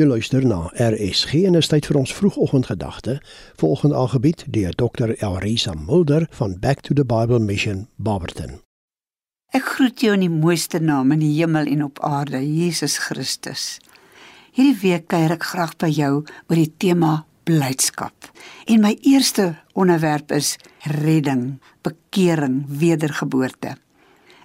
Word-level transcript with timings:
Jy 0.00 0.06
luister 0.08 0.40
na 0.48 0.70
RSG 0.80 1.42
en 1.44 1.58
is 1.58 1.68
tyd 1.68 1.84
vir 1.84 1.98
ons 2.00 2.12
vroegoggendgedagte. 2.16 3.18
Volgende 3.60 3.98
aangebied 4.00 4.46
deur 4.54 4.72
Dr. 4.80 5.12
Elrisa 5.20 5.74
Mulder 5.76 6.24
van 6.38 6.54
Back 6.60 6.80
to 6.88 6.96
the 6.96 7.04
Bible 7.04 7.42
Mission 7.44 7.82
Barberton. 7.96 8.62
Ek 9.52 9.68
groet 9.74 10.00
jou 10.00 10.14
in 10.16 10.24
die 10.24 10.32
mooiste 10.32 10.80
naam 10.80 11.12
in 11.12 11.20
die 11.20 11.34
hemel 11.34 11.68
en 11.68 11.84
op 11.90 12.00
aarde, 12.08 12.40
Jesus 12.40 12.96
Christus. 13.04 13.76
Hierdie 14.56 14.78
week 14.80 15.10
kuier 15.12 15.36
ek 15.36 15.44
graag 15.52 15.76
by 15.76 15.92
jou 15.92 16.12
oor 16.24 16.56
die 16.56 16.72
tema 16.72 17.14
blydskap. 17.44 18.32
En 18.64 18.80
my 18.80 18.96
eerste 19.04 19.58
onderwerp 19.76 20.32
is 20.32 20.56
redding, 21.04 21.58
bekering, 21.84 22.62
wedergeboorte. 22.64 23.76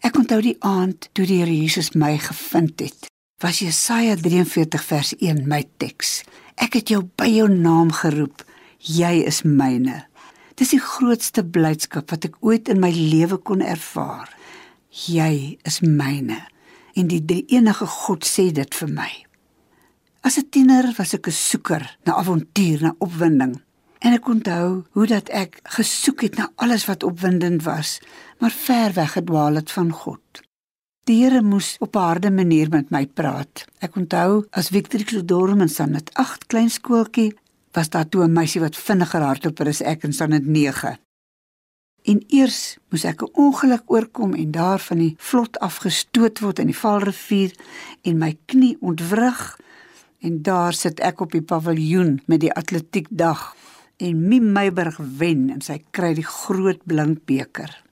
Ek 0.00 0.16
onthou 0.16 0.40
die 0.40 0.56
aand 0.64 1.10
toe 1.12 1.28
die 1.28 1.42
Here 1.44 1.52
Jesus 1.52 1.92
my 1.92 2.16
gevind 2.16 2.80
het 2.80 3.12
was 3.44 3.58
Jesaja 3.58 4.16
43 4.16 4.84
vers 4.84 5.12
1 5.20 5.42
my 5.44 5.60
teks. 5.76 6.22
Ek 6.56 6.78
het 6.78 6.88
jou 6.88 7.02
by 7.20 7.26
jou 7.28 7.48
naam 7.52 7.90
geroep. 7.92 8.40
Jy 8.80 9.18
is 9.28 9.42
myne. 9.44 9.98
Dis 10.56 10.70
die 10.72 10.80
grootste 10.80 11.44
blydskap 11.44 12.08
wat 12.14 12.24
ek 12.24 12.38
ooit 12.40 12.70
in 12.72 12.80
my 12.80 12.88
lewe 12.94 13.36
kon 13.36 13.60
ervaar. 13.60 14.30
Jy 14.88 15.58
is 15.68 15.82
myne. 15.84 16.38
En 16.96 17.10
die 17.10 17.20
drie 17.20 17.44
enige 17.52 17.84
God 17.84 18.24
sê 18.24 18.46
dit 18.48 18.78
vir 18.80 18.88
my. 18.88 19.10
As 20.24 20.38
'n 20.38 20.48
tiener 20.48 20.94
was 20.96 21.12
ek 21.12 21.28
'n 21.28 21.40
soeker 21.50 21.84
na 22.06 22.16
avontuur, 22.16 22.80
na 22.80 22.94
opwinding. 22.98 23.60
En 24.00 24.12
ek 24.12 24.28
onthou 24.28 24.84
hoe 24.92 25.06
dat 25.06 25.28
ek 25.28 25.60
gesoek 25.76 26.22
het 26.22 26.36
na 26.36 26.48
alles 26.56 26.86
wat 26.86 27.02
opwindend 27.02 27.62
was, 27.62 28.00
maar 28.40 28.50
ver 28.50 28.92
weg 28.92 29.12
gedwaal 29.12 29.54
het 29.54 29.70
van 29.70 29.90
God. 29.92 30.43
Die 31.04 31.18
Here 31.20 31.42
moes 31.44 31.76
op 31.84 31.96
'n 31.96 32.00
harde 32.00 32.30
manier 32.30 32.68
met 32.68 32.90
my 32.90 33.06
praat. 33.06 33.64
Ek 33.78 33.96
onthou 33.96 34.46
as 34.50 34.68
Victor 34.68 35.04
Klodorm 35.04 35.60
in 35.60 35.68
Sanet 35.68 36.10
8 36.14 36.46
klein 36.46 36.70
skooltjie 36.70 37.36
was 37.72 37.88
daar 37.88 38.08
toe 38.08 38.24
'n 38.24 38.32
meisie 38.32 38.60
wat 38.60 38.76
vinniger 38.76 39.20
hardloper 39.20 39.68
as 39.68 39.82
ek 39.82 40.04
in 40.04 40.12
Sanet 40.12 40.46
9. 40.46 40.98
En 42.02 42.24
eers 42.28 42.78
moes 42.88 43.04
ek 43.04 43.22
'n 43.22 43.32
ongeluk 43.32 43.82
oorkom 43.86 44.34
en 44.34 44.50
daar 44.50 44.78
van 44.78 44.98
die 44.98 45.14
vlot 45.18 45.58
afgestoot 45.58 46.40
word 46.40 46.58
in 46.58 46.66
die 46.66 46.80
Vaalrivier 46.82 47.52
en 48.02 48.18
my 48.18 48.38
knie 48.46 48.76
ontwrig 48.80 49.58
en 50.20 50.42
daar 50.42 50.72
sit 50.72 51.00
ek 51.00 51.20
op 51.20 51.32
die 51.32 51.42
paviljoen 51.42 52.22
met 52.26 52.40
die 52.40 52.52
atletiekdag 52.52 53.56
en 53.96 54.28
Mim 54.28 54.52
Meyburg 54.52 54.96
wen 54.96 55.50
en 55.50 55.60
sy 55.60 55.84
kry 55.90 56.14
die 56.14 56.26
groot 56.26 56.80
blink 56.84 57.24
beker. 57.24 57.83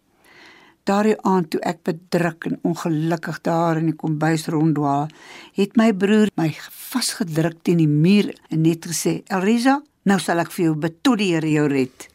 Daardie 0.82 1.14
aand 1.22 1.52
toe 1.54 1.60
ek 1.62 1.84
bedruk 1.86 2.48
en 2.48 2.56
ongelukkig 2.66 3.36
daar 3.46 3.78
in 3.78 3.92
die 3.92 3.98
kombuis 3.98 4.48
ronddwaal, 4.50 5.12
het 5.54 5.76
my 5.78 5.92
broer 5.94 6.32
my 6.34 6.48
vasgedruk 6.74 7.60
teen 7.62 7.78
die 7.78 7.90
muur 7.90 8.32
en 8.50 8.64
net 8.66 8.88
gesê: 8.90 9.20
"Elrisa, 9.30 9.76
nou 10.10 10.18
sal 10.18 10.42
ek 10.42 10.50
vir 10.50 10.64
jou 10.64 10.74
bid 10.74 10.96
tot 11.02 11.18
die 11.18 11.28
Here 11.34 11.50
jou 11.50 11.68
red." 11.70 12.08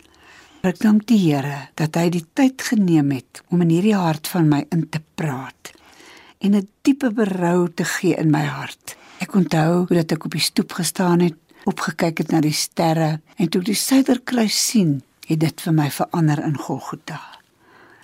Ek 0.63 0.79
dank 0.83 1.07
die 1.07 1.19
Here 1.21 1.69
dat 1.75 1.95
hy 1.95 2.09
die 2.09 2.25
tyd 2.33 2.61
geneem 2.61 3.11
het 3.11 3.41
om 3.47 3.61
in 3.61 3.71
hierdie 3.71 3.95
hart 3.95 4.27
van 4.27 4.49
my 4.49 4.65
in 4.69 4.89
te 4.89 4.99
praat 5.15 5.71
en 6.43 6.55
'n 6.55 6.67
diepe 6.83 7.11
berou 7.11 7.69
te 7.71 7.85
gee 7.85 8.19
in 8.19 8.31
my 8.31 8.43
hart. 8.43 8.97
Ek 9.19 9.33
onthou 9.33 9.87
hoe 9.87 9.95
dat 9.95 10.11
ek 10.11 10.25
op 10.25 10.31
die 10.31 10.43
stoep 10.43 10.71
gestaan 10.73 11.19
het, 11.19 11.35
opgekyk 11.63 12.17
het 12.17 12.31
na 12.31 12.41
die 12.41 12.51
sterre 12.51 13.21
en 13.37 13.49
toe 13.49 13.61
die 13.61 13.75
suiderkruis 13.75 14.67
sien, 14.67 15.03
het 15.27 15.39
dit 15.39 15.61
vir 15.61 15.73
my 15.73 15.89
verander 15.89 16.43
in 16.43 16.57
Golgotha 16.57 17.36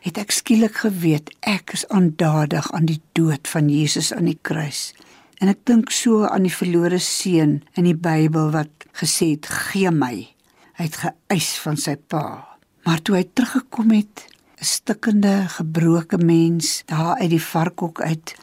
het 0.03 0.19
ek 0.19 0.33
skielik 0.35 0.81
geweet 0.83 1.31
ek 1.47 1.71
is 1.77 1.85
aandadig 1.87 2.67
aan 2.75 2.87
die 2.89 2.99
dood 3.15 3.47
van 3.47 3.69
Jesus 3.71 4.11
aan 4.11 4.27
die 4.27 4.39
kruis. 4.41 4.91
En 5.39 5.47
ek 5.51 5.63
dink 5.67 5.93
so 5.95 6.27
aan 6.27 6.43
die 6.43 6.53
verlore 6.53 6.99
seun 6.99 7.61
in 7.79 7.87
die 7.87 7.95
Bybel 7.95 8.51
wat 8.51 8.87
gesê 8.99 9.33
het: 9.35 9.47
"Gee 9.47 9.91
my." 9.91 10.27
Hy 10.73 10.83
het 10.89 10.99
geëis 10.99 11.49
van 11.63 11.77
sy 11.77 11.95
pa. 11.95 12.57
Maar 12.83 12.99
toe 13.01 13.15
hy 13.15 13.23
teruggekom 13.23 13.91
het, 13.91 14.27
'n 14.59 14.65
stikkende, 14.65 15.45
gebroke 15.47 16.17
mens, 16.17 16.83
daar 16.85 17.15
uit 17.21 17.29
die 17.29 17.41
varkhok 17.43 18.01
uit, 18.01 18.35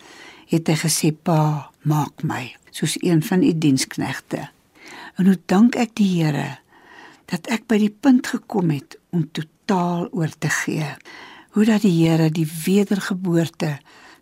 het 0.48 0.66
hy 0.66 0.76
gesê: 0.76 1.12
"Pa, 1.12 1.70
maak 1.82 2.22
my 2.22 2.56
soos 2.70 2.96
een 3.02 3.22
van 3.22 3.42
u 3.42 3.52
diensknegte." 3.58 4.48
En 5.16 5.26
hoe 5.26 5.38
dank 5.46 5.76
ek 5.76 5.94
die 5.94 6.22
Here 6.22 6.58
dat 7.26 7.46
ek 7.46 7.66
by 7.66 7.78
die 7.78 7.96
punt 8.00 8.26
gekom 8.26 8.70
het 8.70 8.98
om 9.10 9.28
totaal 9.32 10.08
oor 10.10 10.32
te 10.38 10.48
gee 10.48 10.96
hoe 11.50 11.64
dat 11.64 11.82
die 11.82 11.94
Here 12.06 12.30
die 12.30 12.48
wedergeboorte 12.64 13.78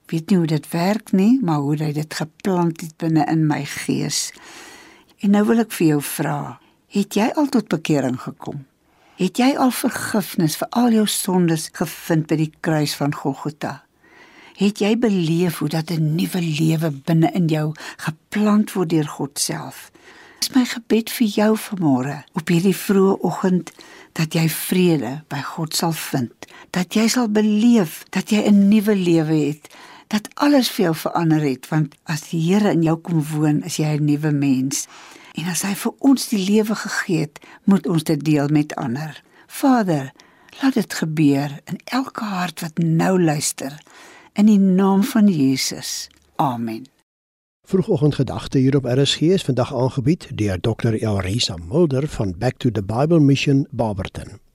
weet 0.09 0.31
nie 0.31 0.39
hoe 0.39 0.47
dit 0.49 0.71
werk 0.73 1.13
nie, 1.13 1.39
maar 1.43 1.61
hoe 1.61 1.77
hy 1.77 1.93
dit 1.93 2.15
geplant 2.15 2.81
het 2.81 2.97
binne 2.97 3.27
in 3.29 3.45
my 3.47 3.65
gees. 3.69 4.31
En 5.21 5.35
nou 5.37 5.45
wil 5.51 5.61
ek 5.65 5.75
vir 5.77 5.87
jou 5.93 6.01
vra, 6.15 6.39
het 6.95 7.19
jy 7.19 7.29
al 7.37 7.51
tot 7.53 7.69
bekering 7.69 8.17
gekom? 8.23 8.65
Het 9.19 9.41
jy 9.43 9.49
al 9.59 9.75
vergifnis 9.75 10.57
vir 10.61 10.71
al 10.79 10.95
jou 10.95 11.05
sondes 11.11 11.69
gevind 11.75 12.29
by 12.31 12.39
die 12.39 12.53
kruis 12.65 12.95
van 12.97 13.13
Golgotha? 13.13 13.83
Het 14.59 14.81
jy 14.83 14.95
beleef 14.99 15.59
hoe 15.59 15.69
dat 15.69 15.91
'n 15.91 16.15
nuwe 16.17 16.41
lewe 16.41 16.91
binne 16.91 17.31
in 17.35 17.47
jou 17.47 17.75
geplant 17.97 18.73
word 18.73 18.91
deur 18.91 19.09
God 19.09 19.39
self? 19.39 19.91
Dis 20.39 20.55
my 20.55 20.65
gebed 20.65 21.11
vir 21.11 21.27
jou 21.27 21.57
vanmôre 21.57 22.25
op 22.33 22.49
hierdie 22.49 22.77
vroeë 22.77 23.21
oggend 23.21 23.73
dat 24.13 24.35
jy 24.35 24.49
vrede 24.49 25.23
by 25.29 25.43
God 25.43 25.75
sal 25.75 25.93
vind, 25.93 26.47
dat 26.71 26.95
jy 26.95 27.09
sal 27.09 27.29
beleef 27.29 28.05
dat 28.11 28.31
jy 28.31 28.49
'n 28.49 28.69
nuwe 28.69 28.95
lewe 28.95 29.37
het, 29.47 29.69
dat 30.09 30.29
alles 30.35 30.71
vir 30.71 30.85
jou 30.85 30.95
verander 30.95 31.41
het 31.41 31.69
want 31.69 31.95
as 32.05 32.29
die 32.31 32.41
Here 32.41 32.71
in 32.71 32.83
jou 32.83 32.97
kom 32.97 33.23
woon, 33.23 33.63
is 33.63 33.77
jy 33.77 33.97
'n 33.97 34.05
nuwe 34.05 34.31
mens. 34.31 34.87
En 35.35 35.47
as 35.47 35.63
hy 35.63 35.75
vir 35.75 35.93
ons 35.99 36.29
die 36.29 36.51
lewe 36.51 36.75
gegee 36.75 37.21
het, 37.21 37.39
moet 37.65 37.87
ons 37.87 38.03
dit 38.03 38.25
deel 38.25 38.49
met 38.49 38.75
ander. 38.75 39.23
Vader, 39.47 40.13
laat 40.63 40.75
dit 40.75 40.95
gebeur 40.95 41.61
in 41.65 41.79
elke 41.85 42.25
hart 42.25 42.61
wat 42.61 42.79
nou 42.79 43.23
luister 43.23 43.79
in 44.33 44.47
die 44.47 44.59
naam 44.59 45.03
van 45.03 45.29
Jesus. 45.29 46.09
Amen. 46.37 46.98
Vroegoggendgedagte 47.69 48.59
hier 48.59 48.77
op 48.77 48.85
RSG 48.85 49.21
is 49.21 49.43
vandag 49.43 49.75
aangebied 49.75 50.29
deur 50.35 50.61
Dr. 50.61 50.93
Elrisa 50.95 51.57
Mulder 51.57 52.09
van 52.09 52.35
Back 52.39 52.57
to 52.57 52.71
the 52.71 52.83
Bible 52.83 53.21
Mission 53.21 53.67
Barberton. 53.71 54.48